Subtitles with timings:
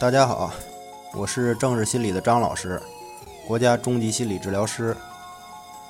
[0.00, 0.52] 大家好，
[1.12, 2.80] 我是政治心理的张老师，
[3.48, 4.96] 国家中级心理治疗师。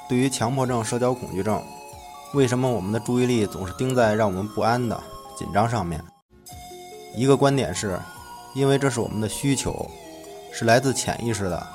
[0.09, 1.63] 对于强迫症、社交恐惧症，
[2.33, 4.99] 为什么我们的注意力总是盯在让我们不安的
[5.37, 6.03] 紧张上面？
[7.15, 8.01] 一个观点是，
[8.55, 9.91] 因为这是我们的需求，
[10.51, 11.67] 是来自潜意识的、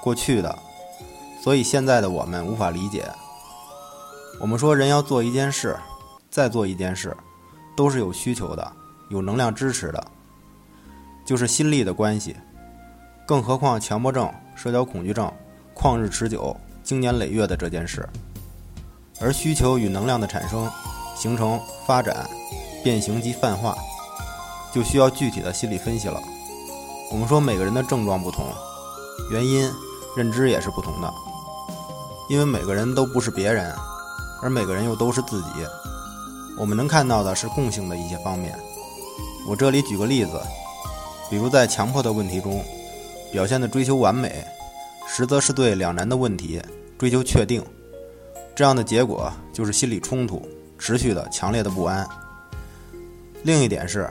[0.00, 0.56] 过去的，
[1.42, 3.04] 所以现在的我们无法理解。
[4.40, 5.76] 我们说人要做一件事，
[6.30, 7.16] 再做一件事，
[7.76, 8.72] 都是有需求的，
[9.08, 10.06] 有能量支持的。
[11.30, 12.34] 就是心力的关系，
[13.24, 15.32] 更何况强迫症、社交恐惧症
[15.76, 18.04] 旷日持久、经年累月的这件事，
[19.20, 20.68] 而需求与能量的产生、
[21.14, 22.28] 形成、发展、
[22.82, 23.76] 变形及泛化，
[24.74, 26.20] 就需要具体的心理分析了。
[27.12, 28.46] 我们说每个人的症状不同，
[29.30, 29.70] 原因、
[30.16, 31.14] 认知也是不同的，
[32.28, 33.72] 因为每个人都不是别人，
[34.42, 35.48] 而每个人又都是自己。
[36.58, 38.58] 我们能看到的是共性的一些方面。
[39.46, 40.32] 我这里举个例子。
[41.30, 42.60] 比如在强迫的问题中，
[43.30, 44.44] 表现的追求完美，
[45.06, 46.60] 实则是对两难的问题
[46.98, 47.64] 追求确定，
[48.52, 50.42] 这样的结果就是心理冲突，
[50.76, 52.04] 持续的强烈的不安。
[53.44, 54.10] 另一点是，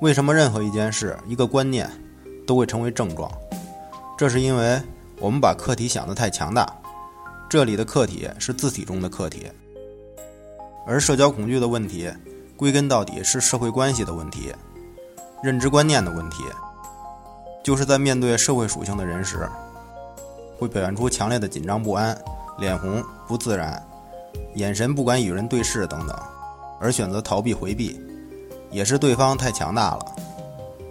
[0.00, 1.90] 为什么任何一件事、一个观念
[2.46, 3.28] 都会成为症状？
[4.16, 4.80] 这是因为
[5.18, 6.64] 我们把客体想得太强大，
[7.50, 9.46] 这里的客体是字体中的客体，
[10.86, 12.08] 而社交恐惧的问题，
[12.56, 14.54] 归根到底是社会关系的问题。
[15.42, 16.44] 认知观念的问题，
[17.62, 19.48] 就是在面对社会属性的人时，
[20.58, 22.16] 会表现出强烈的紧张不安、
[22.58, 23.80] 脸红、不自然、
[24.54, 26.16] 眼神不敢与人对视等等，
[26.80, 28.00] 而选择逃避回避，
[28.70, 30.06] 也是对方太强大了。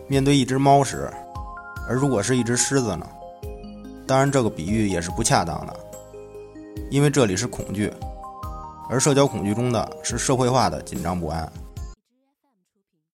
[0.08, 1.12] 面对一只猫时，
[1.90, 3.08] 而如果是一只狮子呢？
[4.08, 5.76] 当然，这个比喻也是不恰当的，
[6.92, 7.92] 因为这里是恐惧，
[8.88, 11.52] 而社交恐惧中的是社会化的紧张不安。